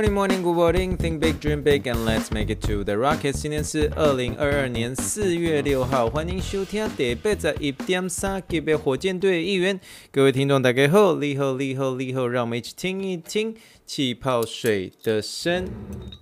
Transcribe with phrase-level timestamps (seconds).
[0.00, 0.96] Morning, morning, good morning.
[0.96, 3.32] Think big, dream big, and let's make it to the rocket.
[3.32, 9.78] 今天是二零二二年四月六号，欢迎收听第八十一点三级别火箭队一员。
[10.10, 15.68] 各位听众，大家好，你好，你好，你好，让我们一起听一听气泡水的声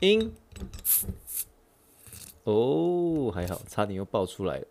[0.01, 0.33] 音。
[2.43, 4.67] 哦，还好，差点又爆出来了。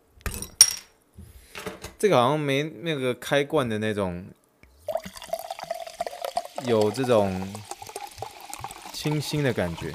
[1.97, 4.25] 这个好像没那个开罐的那种，
[6.67, 7.47] 有这种。
[9.07, 9.93] 清新的感觉，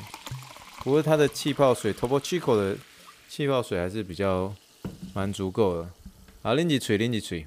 [0.82, 2.78] 不过它的气泡水，Topo Chico 的
[3.28, 4.54] 气泡水还是比较
[5.12, 5.90] 蛮足够的。
[6.42, 7.46] 好，拎起水，拎起水。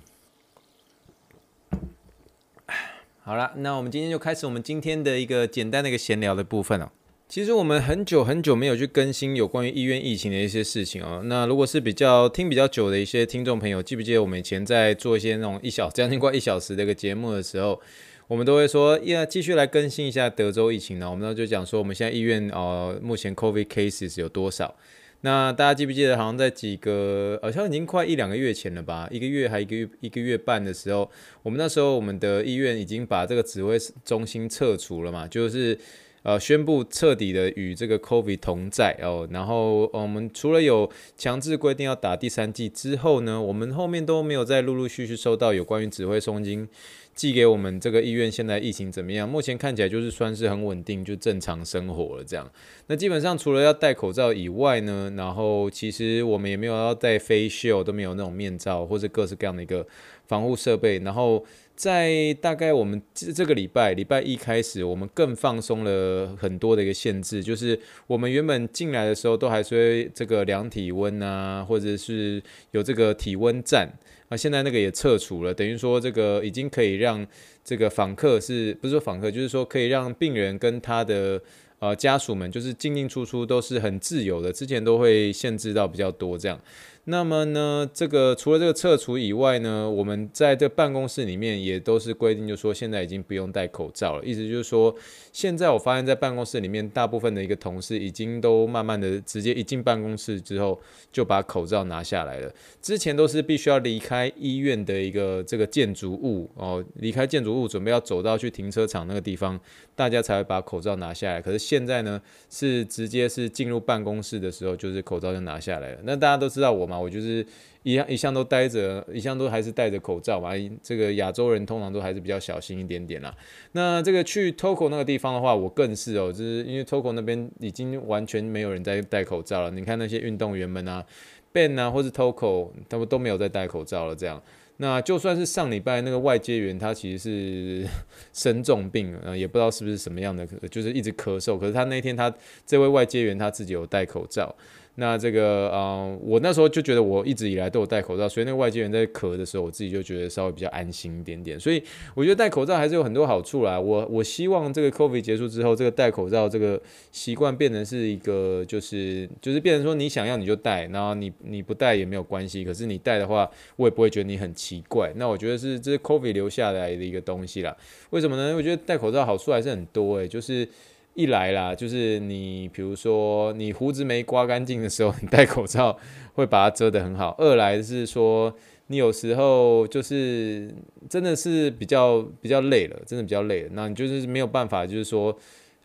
[3.23, 6.91] 好了，那我们今天就开始我们今天的一个简单的一个闲聊的部分了。
[7.27, 11.23] 其实我们很久很久没有去更新有关于医院疫情的一些事情哦。
[11.25, 17.81] 那如果是比较听比较久的一些听众朋友，记不记得我们以前在做一些那种一小将近快一小时的一个节目的时候？
[18.27, 21.09] 我们都会说，要继续来更新一下德州疫情呢。
[21.09, 24.75] 我们呢就讲说，我们现在医院呃，目前 COVID cases 有多少？
[25.21, 29.07] 那大家记不记得，好像在几个，好像已经快一两个月前了吧？
[29.11, 31.09] 一个月还一个月一个月半的时候，
[31.43, 35.77] 我们那时候我们的医院已经把这个指挥中心撤除了嘛，就是
[36.23, 39.27] 呃宣布彻底的与这个 COVID 同在哦。
[39.31, 46.67] 然后我们除了有强制规定要打第三剂之后呢，我们后面都没有再陆陆续续收到有关于指挥中心。
[47.15, 49.27] 寄给我们这个医院现在疫情怎么样？
[49.27, 52.51] 目前看起来就是算是很稳定，就正常生活了这样。
[52.87, 59.87] 那基本上除了要戴口罩以外呢，然后其实我们也没有要戴 face shield，都没有那种面罩或者各式各样的一个
[60.27, 60.99] 防护设备。
[60.99, 73.89] 然后在大概我们这个礼拜礼拜一开始，我们更放松了很多的一个限制，就是我们原本进来的时候都还是这个量体温啊，或者是有这个体温站。
[74.29, 77.25] 啊现在那个也撤除了，等于说这个已经可以让
[77.63, 81.41] 这个访客是不是说访客，就是说可以让病人跟他的
[81.79, 86.59] 呃家属们就是进进出出都是很自由的，之前都会限制到比较多这样。
[87.07, 94.25] 那么呢，这个除了这个撤除以外呢，我们在这办公室里面也都是规定，就说现在已经不用戴口罩了。
[94.25, 94.95] 意思就是说，
[95.31, 102.51] 现在我发现，在办公室里面，大部分的一个同事已经都慢慢的直接一进办公室之后就把口罩拿下来了。
[102.81, 109.59] 之前都是必须要离开医院的一个这个建筑物哦，离开建筑物准备要走到去停车场那个地方，
[109.95, 111.39] 大家才会把口罩拿下来。
[111.39, 115.99] 可是现在呢，是直接是进入办公室的时候，就是口罩就拿下来了。
[116.03, 116.94] 那大家都知道我嘛。
[116.99, 117.45] 我就是
[117.83, 120.51] 一样一向都戴着，一向都还是戴着口罩嘛。
[120.81, 123.35] 这个亚洲人通常都还是比较小心一点点啦。
[123.73, 129.71] 那这个去 Toko 那个地方的话，我更是哦，就是因为 Toko 那边已经完全没有人在戴口罩了。
[129.71, 131.05] 你看那些运动员们啊
[131.53, 134.15] ，Ben 啊，或是 Toko，他们都没有在戴口罩了。
[134.15, 134.41] 这样，
[134.77, 137.87] 那就算是上礼拜那个外接员，他其实是
[138.33, 141.59] 生重病，呃，也不知道是不是什么样的，就是一直咳嗽。
[141.59, 142.33] 可是他那天他
[142.65, 144.53] 这位外接员他自己有戴口罩。
[144.97, 151.59] 那这个，呃，我那时候就觉得我一直以来都有戴口罩，所以那个外接人在咳的时候，我自己就觉得稍微比较安心一点点。
[151.59, 151.83] 所以
[152.13, 153.77] 我觉得戴口罩还是有很多好处啦。
[153.77, 162.63] 我我希望这个 COVID 结束之后，这个戴口罩这个习惯变成是一个，就是就是变成说你想要你就戴，然后你你不戴也没有关系。
[162.63, 165.11] 可是你戴的话，我也不会觉得你很奇怪。
[165.17, 167.75] 那我觉得是这是 COVID 留下来的一个东西啦。
[168.11, 168.55] 为什么呢？
[168.55, 170.65] 我觉得戴口罩好处还是很多诶、就是。
[171.15, 175.97] 一来啦，就是你比如说你胡子没刮干净的时候，你戴口罩
[176.33, 177.33] 会把它遮得很好。
[177.39, 178.53] 二来是说
[178.87, 180.71] 你有时候就是
[181.09, 185.35] 真的是比较比较累了，真的比较累了，那你就是没有办法，就是说。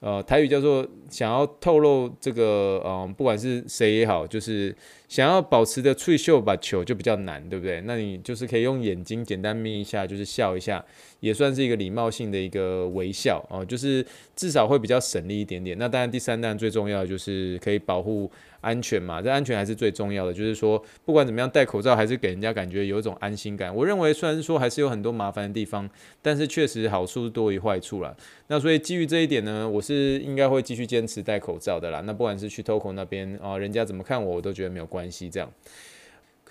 [0.00, 4.74] 呃，台语叫做想要透露这个，嗯、不管是谁也好，就是
[5.08, 7.82] 想要保持的翠秀把球就比较难，对不对？
[7.82, 10.82] 那你就是可以用眼睛简单眯一下，就是笑一下，
[11.20, 14.04] 也算是一个礼貌性的一个微笑哦、就是
[14.34, 15.76] 至少会比较省力一点点。
[15.78, 18.30] 那当然，第三弹最重要的就是可以保护。
[18.60, 20.32] 安全嘛，这安全还是最重要的。
[20.32, 23.74] 就是说，不管怎么样，戴口罩还是给人家感觉有一种安心感。
[23.74, 25.88] 我认为，虽然说还是有很多麻烦的地方，
[26.20, 28.14] 但是确实好处多于坏处啦。
[28.48, 32.02] 那所以基于这一点呢，我是应该会继续坚持戴口罩的啦。
[32.04, 35.30] 那不管是去 Toco 那边啊，人家怎么看我，我都觉得没有关系。
[35.30, 35.50] 这样。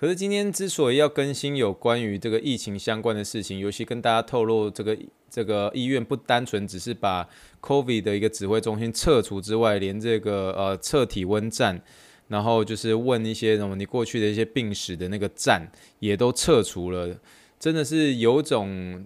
[0.00, 4.96] 可是今天之所以要更新有关于这个疫情相关的事情，尤其跟大家透露这个
[5.28, 7.28] 这个医院不单纯只是把
[7.60, 11.78] COVID 的一个指挥中心撤除之外，连这个呃测体温站，
[12.28, 17.14] 然后就是问一些什么你过去的一些病史的那个站也都撤除了。
[17.58, 19.04] 真的是有种。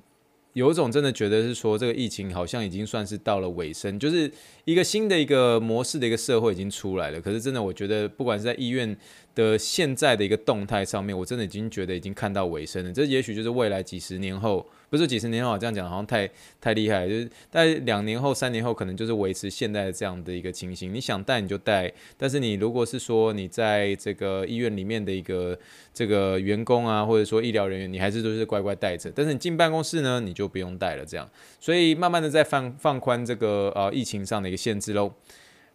[0.54, 4.28] 有种真的觉得是说，这个疫情好像已经算是到了尾声，就是
[4.64, 7.20] 一个新的一个模式的一个社会已经出来了。
[7.20, 8.96] 可是真的，我觉得不管是在医院
[9.34, 12.92] 的现在的一个动态上面，我真的已经觉得已经看到尾声了。
[12.92, 14.66] 这也许就是未来几十年后。
[14.94, 16.30] 不是几十年后这样讲，好像太
[16.60, 17.08] 太厉害。
[17.08, 20.94] 就是大概两年后、三年后，可能就是维持现在的这样的一个情形。
[20.94, 25.58] 你想戴你就戴，但是你如果是说你在这个医院里面的一个
[25.92, 29.10] 这个员工啊，或者说医疗人员，你还是都是乖乖戴着。
[29.12, 31.04] 但是你进办公室呢，你就不用戴了。
[31.04, 35.12] 这样，所以慢慢的在放放宽这个呃疫情上的一个限制喽。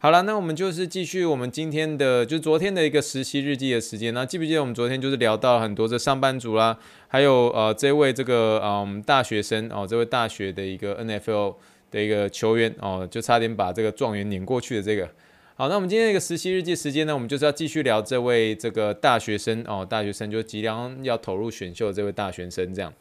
[0.01, 4.13] 好了，那我们就是继续我们今天的，就昨天的一个实习日记的时间。
[4.13, 6.78] 那记不记得我们昨天就是聊到很多的上班族啦，
[7.10, 11.56] 还有呃这位这个嗯大学生哦，这位大学的一个 NFL
[11.92, 15.10] 的一个球员哦，就差点把这个状元碾过去的这个。
[15.56, 22.94] 好，那我们今天一个实习日记时间呢，我们就是要继续聊这位这个大学生哦，大学生就即将要投入选秀的这位大学生这样。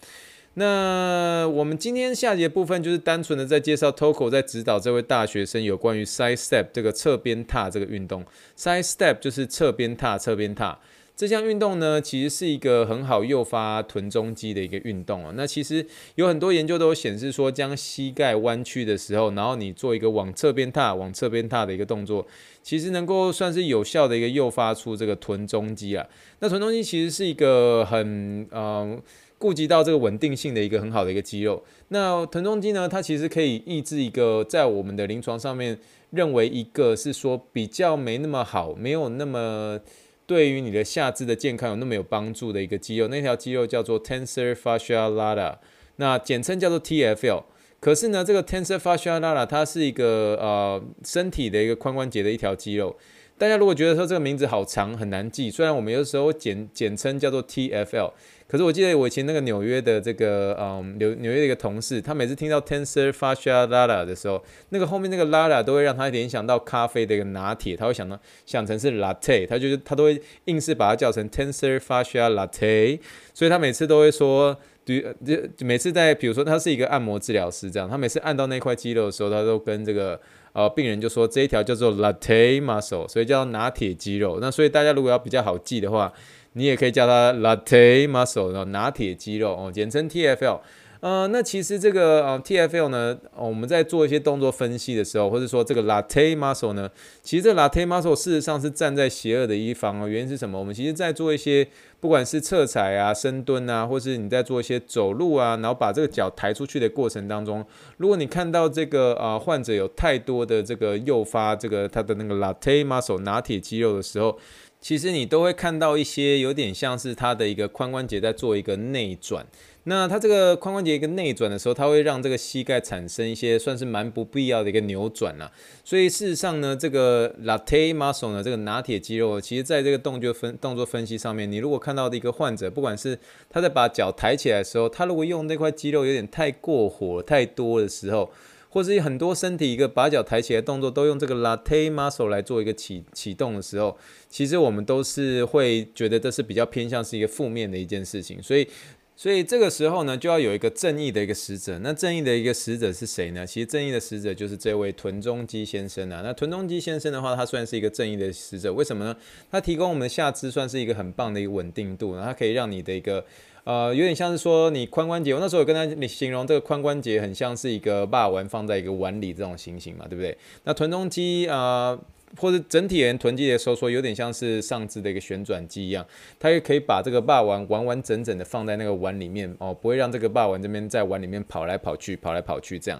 [0.54, 8.24] 那我们今天下节部分就是单纯的在介绍 Toko 在指导这位大学生有关于 side step 这个侧边踏这个运动。
[8.56, 10.80] side step 就是侧边踏，侧边踏
[11.14, 15.32] 这项运动呢，其实是一个很好诱发臀中肌的一个运动哦。
[15.36, 15.86] 那其实
[16.16, 22.26] 有很多研究都显示说，将膝盖弯曲的时候，然后你做一个往侧边踏、往侧边踏的一个动作，
[22.62, 26.06] 其实能够算是有效的一个诱发出这个臀中肌啊。
[26.40, 28.50] 那臀中肌其实是一个很嗯。
[28.50, 29.02] 呃
[29.38, 35.78] 顾及到这个稳定性的一个很好的一个肌肉，那臀中肌呢，它其实可以抑制一个在我们的临床上面
[36.10, 39.78] 认为一个是说比较没那么好，没有那么
[40.26, 45.56] 对于你的下肢的健康有那么有帮助的一个肌肉，那条肌肉叫做 tensor fascia lata，
[45.96, 47.44] 那简称叫做 TFL。
[47.78, 52.96] 可是呢，这个 tensor fascia lata 它是一个呃身体的一个髋关节的一条肌肉。
[53.38, 58.10] 大家如果觉得说这个名字好长很难记，虽然我们有时候简简称叫做 TFL。
[58.50, 72.98] 可是我记得我以前那个纽约的这个嗯纽纽约的一个同事，他每次听到 tensor fascia lata 的时候，那个后面那个 lata 都会让他联想到咖啡的一个拿铁，他会想到想成是 latte，他就是他都会硬是把它叫成 tensor fascia latte，
[73.34, 75.36] 所以他每次都会说，对，就
[75.66, 80.18] 每次在比如说他是一个按摩治疗师这样，他每次按到那块肌肉的时候，他都跟这个
[80.54, 84.38] 呃病人就说这一条叫做 latte muscle，所以叫拿铁肌肉。
[84.40, 86.10] 那所以大家如果要比较好记的话。
[86.58, 90.58] 你也可以叫它 latte muscle，然后拿铁肌肉哦，简称 TFL。
[91.00, 96.90] 呃，那其实这个呃 TFL 呢，我们在做一些动作分析的时候，或者说这个 latte muscle 呢，
[97.22, 100.08] 其实这 latte muscle 事实上是站在邪恶的一方哦。
[100.08, 100.58] 原因是什么？
[100.58, 101.64] 我们其实在做一些
[102.00, 107.64] 不管是侧踩啊、深蹲啊，或是你在做一些走路啊，然后把这个脚抬出去的过程当中，
[107.98, 114.36] 如果你看到这个呃患者有太多的这个诱发这个他的那个 latte muscle 拿铁肌肉的时候。
[114.80, 119.44] 其实你都会看到一些有点像是它的一个髋关节在做一个内转，
[119.84, 125.50] 那它这个髋关节一个内转的时候，它会让这个膝盖产生一些算是蛮不必要的一个扭转了。
[125.84, 133.18] 所以事实上呢，这个 latte muscle 呢，这个拿铁肌肉，其实在这个动作分动作分析上面，你如果看到的一个患者，不管是
[133.50, 138.30] 他在把脚抬起来的时候，他如果用那块肌肉有点太过火太多的时候。
[138.70, 143.96] 或是很多身体一个把脚抬起来的动作都用这个 latte muscle 来做一个启启动的时候，
[144.28, 148.68] 其实我们都是会觉得这是比较偏向是一个负面的一件事情，所以
[149.16, 151.78] 所以这个时候呢，就要有一个正义的一个使者。
[151.80, 153.44] 那正义的一个使者是谁呢？
[153.44, 156.20] 其实正义的使者就是这位臀中肌先生啊。
[156.22, 159.16] 那臀中肌先生的话，他算是一个正义的使者，为什么呢？
[159.50, 163.24] 他提供我们的下肢算是一个很棒的一个稳定度，然后它可以让你的一个。
[163.68, 170.34] 呃，有点像是说你髋关节，我那时候有跟他你形容这个髋关节很像是一个霸王放在一个碗里这种情形嘛，对不对？
[170.64, 171.98] 那臀中肌啊、
[172.38, 176.02] 或者整体人臀肌的收缩有点像是上肢的一个旋转机一样，
[176.40, 182.98] 它也可以把这个霸王完完整整的放在那个碗里面哦，不会让这个霸王这边在碗里面跑来跑去，跑来跑去这样。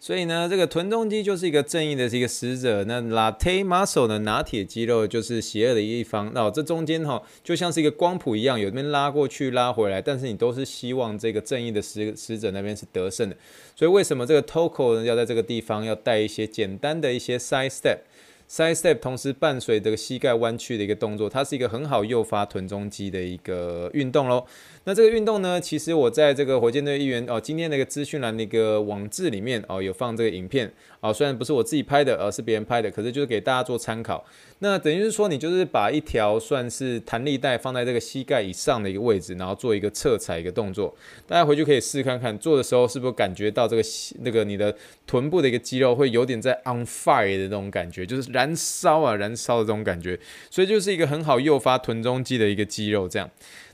[0.00, 2.84] 所以呢，这个臀中肌就是一个正义的一个使者。
[2.84, 6.30] 那 latte muscle 的拿铁肌肉就是邪恶的一方。
[6.32, 13.36] 那、哦、这中间哈、就像是一个光谱一样，有这边拉过去、拉回来，但是你都是希望这个正义的使使者那边是得胜的。
[13.74, 24.46] 所以为什么这个 Toko 呢，要在这个地方要带一些简单的一些 side step？Side step 同时伴随这个膝盖弯曲的一个动作，它是一个很好诱发臀中肌的一个运动喽。
[24.84, 34.24] 那这个运动呢，其实我在这个火箭队议员哦，今天那个资讯栏那个网志里面哦，有放这个影片哦，虽然不是我自己拍的，而是别人拍的，可是就是给大家做参考。
[34.60, 40.92] 那等于是说，你就是把一条算是弹力带放在这个膝盖以上的一个位置，然后做一个侧踩一个动作。
[41.26, 43.82] 大家回去可以试看看，做的时候是不是感觉到这个
[44.20, 44.74] 那个你的
[45.06, 50.18] 臀部的一个肌肉会有点在 on fire 的那种感觉，就是燃烧啊燃烧的这种感觉。
[50.50, 53.30] 所以就是一个很好诱发臀中肌的一个肌肉这样。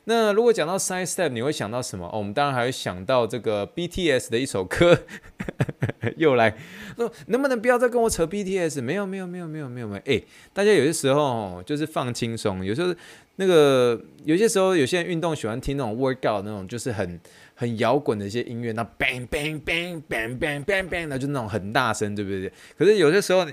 [0.06, 2.06] 那如果讲到 side step，你会想到什么？
[2.06, 4.98] 哦，我们当然还会想到这个 BTS 的一首歌，
[6.18, 6.54] 又来，
[6.96, 8.82] 说能不能不要再跟我扯 BTS？
[8.82, 12.94] 没有没有没有没有没有没有，哎，大家有些时候就是放轻松，有时候
[13.36, 17.18] 那个有些时候有些人运动喜欢听那种 workout 那种，就是很
[17.54, 22.52] 很摇滚的一些音乐，那 bang bang bang bang bang bang bang，那就那种很大声，对不对？
[22.76, 23.46] 可是有些时候。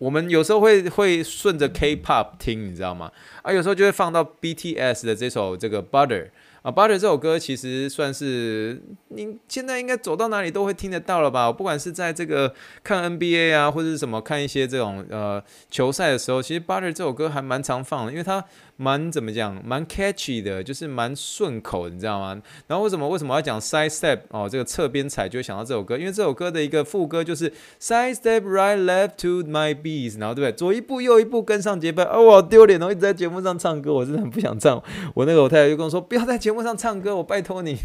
[0.00, 3.12] 我们有时候会会顺着 K-pop 听，你知道吗？
[3.42, 6.28] 啊，有时候就会放到 BTS 的这首这个 Butter
[6.62, 11.52] 啊，Butter 这首歌其实算是你现在应该走到哪里都会听得到了吧？
[11.52, 18.42] 不管是在这个看 NBA 啊，或者是什么看一些这种呃球赛的时候，其实 Butter 这首歌还蛮常放的，因为它。
[18.80, 22.40] 蛮怎么讲，蛮 catchy 的，就是蛮顺口，你知道吗？
[22.66, 24.48] 然后为什么为什么要讲 side step 哦？
[24.50, 30.52] 这个侧边踩就会想到这首歌，因为这首歌的一个副歌就是 side step right left to my beats，然后对不对？
[30.56, 32.90] 左一步右一步跟上节拍，哦，我好丢脸哦！
[32.90, 34.82] 一直在节目上唱歌，我真的很不想唱。
[35.14, 37.76] 我那个我太太就跟我说，不要在节目上唱歌，我拜托你。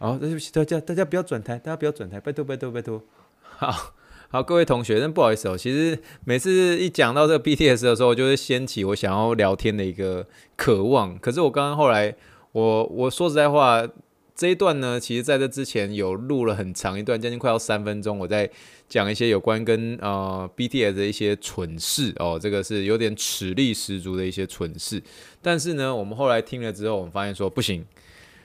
[0.00, 3.00] 好，对不起大家，大家不要转台，大家不要转台，拜托拜托拜托。
[3.42, 3.94] 好。
[4.32, 5.58] 好，各位同学，真不好意思哦。
[5.58, 11.18] 其实每次一讲到这个 BTS 的时候，就会掀起我想要聊天的一个渴望。
[11.18, 12.14] 可是我刚刚后来，
[12.52, 13.84] 我我说实在话，
[14.36, 18.48] 这一段呢，其实在这之前有录了很长一段，将近快要三分钟，我在
[18.88, 25.02] 讲一些有关跟呃 BTS 的一些蠢事哦，这个是有点齿力十足的一些蠢事。
[25.42, 27.84] 但是呢，我们后来听了之后，我们发现说不行。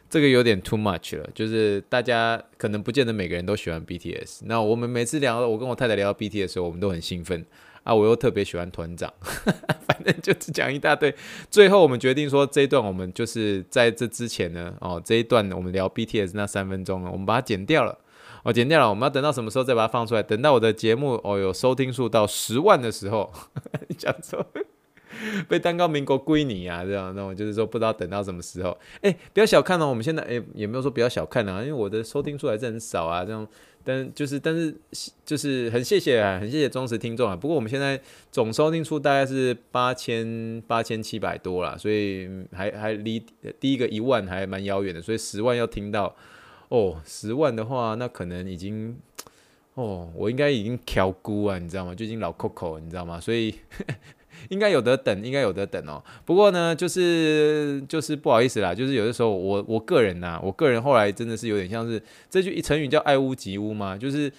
[0.09, 4.41] 这个有点 too much 了，就是大家可能不见得每个人都喜欢 BTS。
[4.45, 7.45] 那我们每次聊，我跟我太太聊到 BTS 的时候，我们都很兴奋
[7.83, 7.93] 啊。
[7.93, 9.11] 我又特别喜欢团长，
[9.87, 11.13] 反正就只讲一大堆。
[11.49, 17.97] 最后我们决定说，这一段我们就是在这之前呢，哦，这一段我们聊 BTS 那三分钟呢，我们把它剪掉了。
[18.43, 20.21] 哦，剪掉了，我们要等到什么时候再把它放出来？
[20.21, 23.33] 等到我的节目哦有收听数到十万的时候，
[23.97, 24.45] 讲错。
[25.47, 28.77] 被蛋糕民国归你啊，这样那我就是说不知道等到什么时候。
[29.01, 33.47] 哎、不要小看哦，我们现在哎、也没有说不要小看啊，因为我的收听数还是很少啊，这样，
[33.83, 34.75] 但就是但是
[35.25, 37.35] 就是很谢谢啊，很谢谢忠实听众啊。
[37.35, 37.99] 不过我们现在
[38.31, 43.23] 总收听数大概是八千八千七百多啦，所以还还离
[43.59, 46.15] 第一个一万还蛮遥远的，所以十万要听到
[46.69, 48.97] 哦，十万的话那可能已经
[49.75, 51.93] 哦，我应该已经调估啊，你知道吗？
[51.93, 53.19] 就已经老 Coco，你知道吗？
[53.19, 53.53] 所以。
[54.49, 56.03] 应该有得等，应该有得等哦。
[56.25, 64.31] 不过呢，就是就是不好意思啦，就是有的时候我我个人呐、啊，我个人后来真的是有点像是这句成语叫爱屋及乌嘛，就是。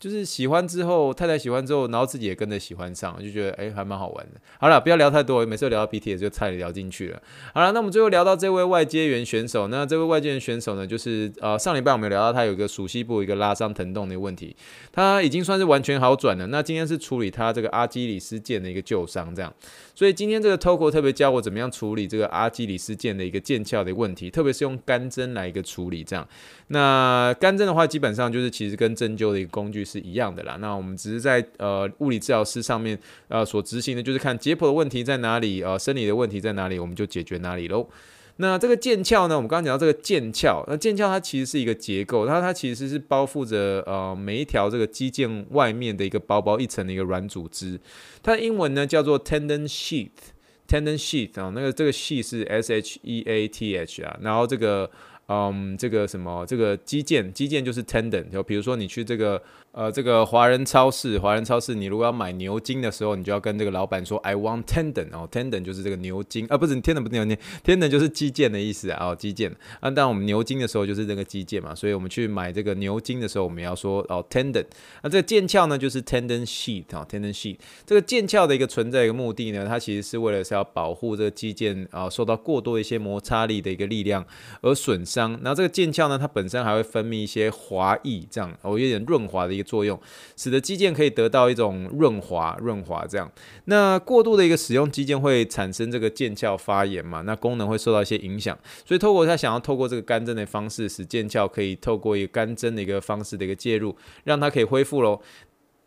[0.00, 4.40] 就是喜欢之后，太太喜欢之后，然后自己也跟着喜欢上，就觉得哎、还蛮好玩的。
[4.58, 7.22] 好了，不要聊太多，每次聊到 BTS 就差点聊进去了。
[7.52, 14.56] 好了，那我们最后聊到这位外接员选手，那这位外接员选手呢，就是呃上礼拜我们有聊到他有一个熟悉部一个拉伤疼痛的问题，
[14.90, 16.46] 他已经算是完全好转了。
[16.46, 19.52] 那今天是处理他这个阿基里斯腱的一个旧伤，这样。
[19.94, 26.26] 所以今天这个 Toco 特别教我怎么样处理这个阿基里斯腱的一个腱鞘的问题，特别是用干针来一个处理这样。
[26.68, 30.56] 那干针的话，基本上就是其实跟针灸的一个工具是一样的啦。
[30.60, 37.88] 那我们只是在呃物理治疗师上面呃所执行的，就是看解剖的问题在哪里，呃生理的问题在哪里，我们就解决哪里喽。
[38.36, 39.36] 那这个腱鞘呢？
[39.36, 47.78] 我们刚刚讲到这个腱鞘，那腱鞘它其实是一个结构，它它其实是包覆着呃每一条这个肌腱外面的一个薄薄一层的一个软组织。
[48.22, 54.90] 它的英文呢叫做 tendon sheath，tendon sheath 啊，那个这个 sheath 是 s h e a t h 啊，然后这个
[55.32, 59.40] 嗯这个什么这个肌腱，肌腱就是 tendon，就比如说你去这个。
[59.72, 69.52] 呃，这个华人超市，华人超市，你如果要买牛筋的时候，你就要跟这个老板说，I want tendon，哦，tendon 就是这个牛筋啊，不是，tendon 不是牛筋，tendon 就是肌腱的意思啊，哦，肌腱。
[69.78, 74.64] 啊，当我们牛筋的时候就是这个肌腱嘛，所以我们去买这个牛筋的时候，我们要说哦，tendon。
[75.04, 77.58] 那这个腱鞘呢，就是 tendon sheath 啊，tendon sheath。
[77.86, 84.26] 这个腱鞘的一个存在一个目的呢，它其实是为了是要保护这个肌腱啊，受到过多一些摩擦力的一个力量
[84.62, 85.19] 而损伤。
[85.42, 90.00] 然后这个腱鞘呢，它本身还会分泌一些滑液，这样哦，有点润滑的一个作用，
[90.36, 93.30] 使得肌腱可以得到一种润滑、润滑这样。
[93.64, 97.22] 那过度的一个使用肌腱会产生这个腱鞘发炎嘛？
[97.22, 98.56] 那功能会受到一些影响。
[98.84, 105.20] 所以透过他想要透过这个干针的方式，使腱鞘可以透过一个干针的一个方式的一个介入，让它可以恢复喽。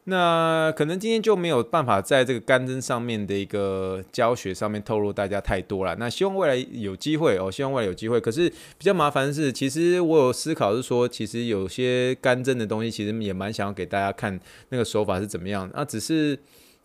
[0.06, 5.96] 那可能今天就没有办法在这个干针上面的一个教学上面透露大家太多了。
[5.96, 8.20] 那希望未来有机会哦，希望未来有机会。
[8.20, 15.70] 可是比较麻烦的是，其实我有思考是说，其实有些干针的东西，其实也蛮想要给大家看那个手法是怎么样。
[15.74, 16.38] 那只是，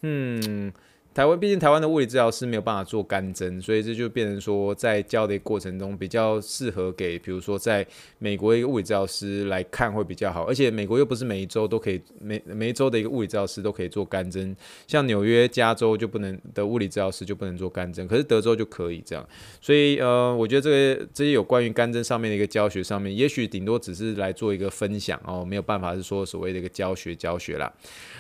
[0.03, 0.73] 嗯。
[1.15, 7.85] 台湾毕竟台湾的物理治疗师没有办法做干针，所以这就变成说在教的过程中比较适合给，比如说在
[8.21, 10.45] 美国一个物理治疗师来看会比较好。
[10.45, 14.55] 而且美国又不是每一周都可以，每每一周的一个物理治疗师都可以做干针，
[14.87, 19.29] 像纽约、加州就不能的物理治疗师就不能做干针，可是德州就可以这样。
[19.61, 27.73] 所以呃，我觉得这个这些有关于干针上面的一个教学上面，也许顶多只是来做一个分享哦，没有办法是说所谓的一个教学教学啦。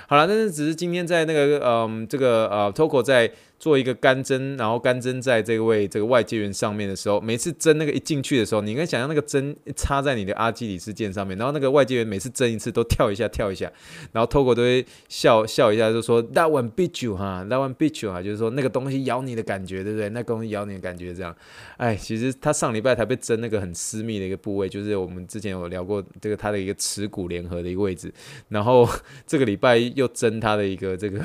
[0.09, 2.73] 好了，但是只是今天在那个嗯这个呃。
[2.79, 13.69] Toco 在做一个干针，然后干针在这位这个外接缘上面的时候，每次针那个一进去的时候，你应该想象那个针插在你的阿基里斯腱上面，然后那个外接缘每次针一次都跳一下跳一下，
[14.13, 20.09] 然后 Toco 都会笑笑一下，就说 That one bit you 哈，That one bit you 哈，就是说那个东西咬你的感觉，对不对？
[20.11, 21.35] 那个东西咬你的感觉这样。
[21.79, 28.15] 哎，其实他上礼拜才被针那个很私密的一个部位，就是我们之前有聊过这个他的一个耻骨联合的一个位置，
[28.51, 28.89] 然后
[29.27, 31.21] 这个礼拜又针他的一个这个。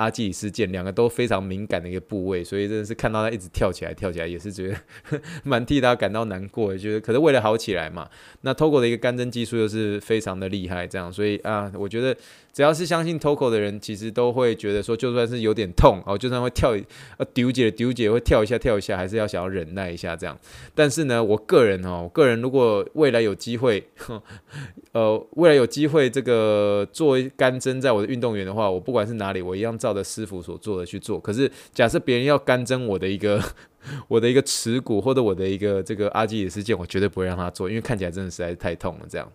[0.00, 6.78] 阿基里斯腱两个都非常敏感的一个部位，所以真的是看到他一直跳起来跳起来，也是觉得 蛮替他感到难过的。
[6.78, 8.08] 觉得可是为了好起来嘛，
[8.40, 12.16] 那 Togo 的一个干针技术又是非常的厉害，这样，所以啊，我觉得。
[12.52, 16.76] 只要是相信 Toco 的人，其实都会觉得说，就算是有点痛哦，就算会跳
[17.16, 20.36] 呃丢姐丢姐会跳一下跳一下，还是要想要忍耐一下这样。
[20.74, 23.86] 但是呢，我个人哦，我个人如果未来有机会，
[24.92, 31.20] 呃，未来有机会这个做干针在我的运动员的话，我不管是哪里，我一样照着师傅所做的去做。
[31.20, 33.40] 可是假设别人要干针我的一个
[34.08, 39.30] 我的一个耻骨或者我的一个这个阿基里斯腱，我绝对不会让他做，因为看起来真的实在是太痛了这样。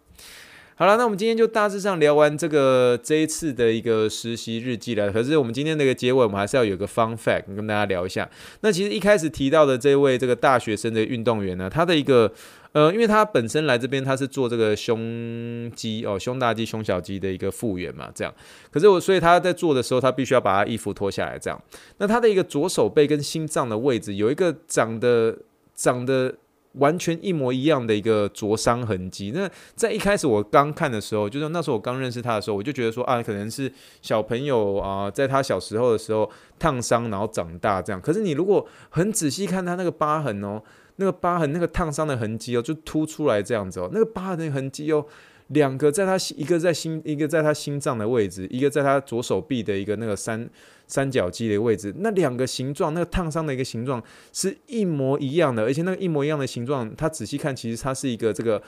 [0.77, 5.09] 好了，那我们今天就大致上聊完这个这一次的一个实习日记了。
[5.09, 8.29] 可是我们今天的一个结尾，我们还是要有个 fun fact 跟大家聊一下。
[8.59, 12.29] 那其实一开始提到的这位这个大学生的运动员呢，他的一个
[12.73, 18.33] 呃，因为他本身来这边他是做这个胸肌哦，胸大肌、胸小肌的一个复原嘛，这样。
[18.69, 21.57] 可是我所以他在做的时候，他必须要把他衣服脱下来，这样。
[21.99, 25.37] 那他的一个左手背跟心脏的位置有一个长得
[25.73, 26.35] 长得。
[26.77, 29.31] 完全一模一样的一个灼伤痕迹。
[29.33, 36.29] 那在一开始我刚看的时候，就是那时候我刚认识他的时候，我就觉得说啊，可能是小朋友啊，在他小时候的时候
[36.59, 38.01] 烫伤，然后长大这样。
[38.01, 40.61] 可是你如果很仔细看他那个疤痕哦，
[40.97, 45.05] 那个疤痕那个烫伤的痕迹哦，就凸出来这样子哦，那个疤痕的痕迹哦。
[45.49, 50.49] 两个在他一个在心一个在他心脏的位置，一个在他左手臂的一个那个三
[50.87, 58.61] 三角肌的位置，那两个形状，那个烫伤的一个形状是一模一样的，而且那个一模一样的形状，它仔细看，其实它是一个这个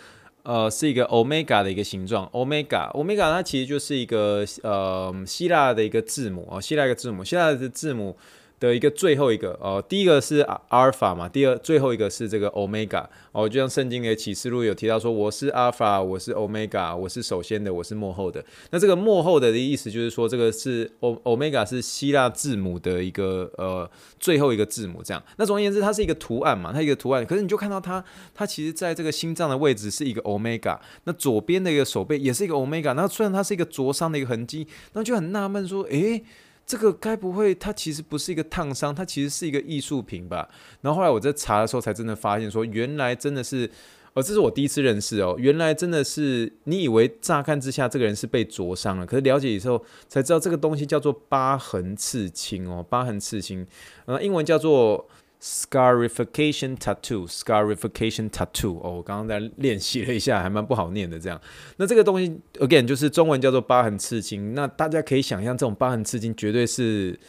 [0.44, 8.18] 呃是一个 omega 的一个形状，omega omega 它其实就是一个呃希腊的一个字母啊，希腊一个字母，希腊的字母。
[8.60, 18.44] 的一个最后一个哦，第一个是阿尔法嘛，第二最后一个是这个欧米伽哦，就像圣经的启示录有提到说，我是阿尔法，我是欧米伽，我是首先的，我是末后的。
[18.72, 23.88] 那这个末后的的意思就是说，这个是欧欧米伽是希腊字母的一个呃
[24.20, 25.24] 最后一个字母这样。
[25.38, 27.24] 那总而言之，它是一个图案嘛，它一个图案。
[27.24, 32.94] 可是你就看到它，它其实在这个心脏的位置是一个欧米伽，那左边的一个手背也是一个欧米伽。
[32.94, 36.24] 那虽然它是一个灼伤的一个痕迹，那就很纳闷说，诶。
[36.68, 40.48] 这个该不会它其实不是一个烫伤，它其实是一个艺术品吧？
[40.82, 43.68] 然后后来我在查的时候才真的发现说，原来真的是，
[44.14, 53.66] 哦，这是我第一次认识哦，原来真的是你以为乍看之下这个人是被灼伤了，可是了解以后才知道这个东西叫做疤痕刺青哦，疤痕刺青，
[54.06, 55.08] 呃，英文叫做。
[55.42, 58.80] Scarification tattoo，scarification tattoo。
[58.82, 61.20] 哦，我刚刚在练习了一下，还蛮不好念的。
[61.20, 61.40] 这样，
[61.78, 64.54] 那这个东西，again，就是中文叫做疤痕刺青。
[64.54, 67.20] 那大家可以想象，这种疤痕刺青绝对是。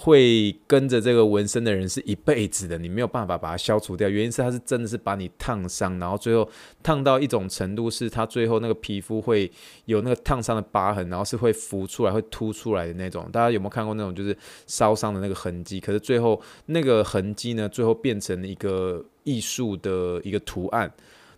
[0.00, 4.08] 会跟着这个纹身的人是一辈子的，你没有办法把它消除掉。
[4.08, 6.48] 原因是它是真的是把你烫伤，然后最后
[6.84, 9.50] 烫到一种程度，是它最后那个皮肤会
[9.86, 13.28] 有那个烫伤的疤痕，然后是会浮出来、会凸出来的那种。
[13.32, 14.36] 大家有没有看过那种就是
[14.68, 15.80] 烧伤的那个痕迹？
[15.80, 20.88] 可是最后那个痕迹呢，最后变成了一个艺术的一个图案。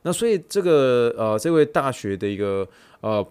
[0.02, 2.68] 那所以这个呃，这位大学的一个
[3.00, 3.26] 呃。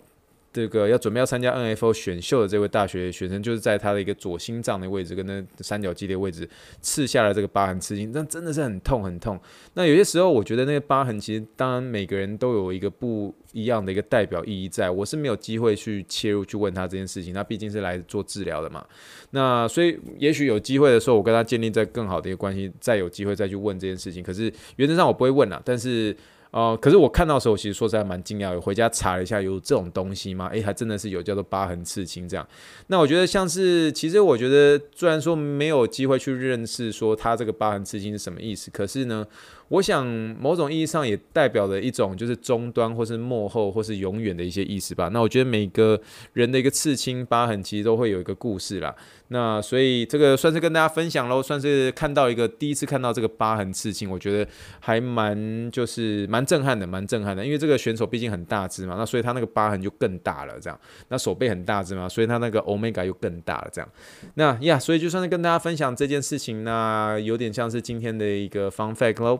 [0.51, 6.49] 这个要准备要参加 NFO 选秀的这位大学学生，就是在他的一个左心脏的位置跟那三角肌的位置
[6.81, 9.39] 刺下了这个疤痕刺青，那真的是很痛很痛。
[9.75, 14.89] 那有些时候，我觉得那个疤痕其实，当然每个人都有一个不一样的一个代表意义在。
[14.89, 18.83] 我是没有机会去切入去问他这件事情，他毕竟是来做治疗的嘛。
[19.29, 24.23] 那所以也许有机会的时候，我跟他建立在更好的一个关系，再有机会再去问这件事情。
[24.23, 26.15] 可是原则上我不会问啦，但是。
[26.51, 28.53] 哦、可是我看到时候，其实说实在蛮惊讶。
[28.53, 30.47] 有回家查了一下，有这种东西吗？
[30.47, 32.47] 诶，还真的是有，叫做疤痕刺青这样。
[32.87, 39.25] 那我觉得像是，其实我觉得，虽然说没有机会去认识说他这个疤痕刺青是什么意思，可是呢，
[39.69, 40.05] 我想
[40.39, 45.09] 某种意义上也代表了一种就是终端或是幕后或是永远的一些意思吧。
[45.09, 45.99] 那我觉得每个
[46.33, 48.93] 人的一个刺青疤痕其实都会有一个故事啦。
[49.31, 57.45] 那所以这个算是跟大家分享喽，算是看到一个第一次看到这个疤痕刺青，我觉得还蛮就是蛮震撼的，蛮震撼的。
[57.45, 60.79] 因为这个选手毕竟很大只嘛，那所以他那个疤痕就更大了，这样。
[61.09, 63.87] 那手背很大只嘛，所以他那个 Omega 又更大了，这样。
[64.33, 69.39] 那呀，所以就算是跟大家分享这件事情，那有点像是今天的一个 Fun Fact 喽。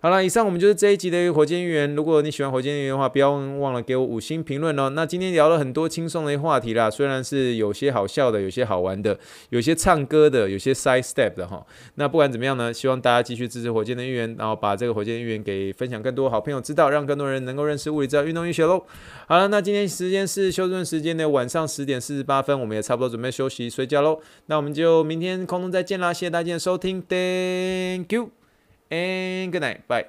[0.00, 1.92] 好了，以上我们就是这一集的一个火箭预言。
[1.96, 4.88] 如果你喜欢火箭预言的话，不要忘了给我五星评论哦。
[4.90, 9.18] 那今天聊了很多轻松的一些话题啦，虽然是有些好笑的，有些好玩的，
[9.50, 11.66] 有些唱歌的，有些 side step 的哈。
[11.96, 18.80] 那不管怎么样呢，希望大家继续支持火箭的预言，然后把这个火箭预言给分享更多好朋友知道，让更多人能够认识物理知道、运动医学喽。
[19.26, 24.20] 好了，那今天时间是休顿时间的晚上十点四十八分，我们也差不多准备休息睡觉喽。
[24.46, 28.37] 那我们就明天空中再见啦，谢谢大家的收听，Thank you
[28.90, 29.86] and good night.
[29.88, 30.06] Bye.